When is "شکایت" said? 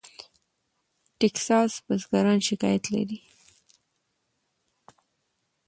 2.49-2.83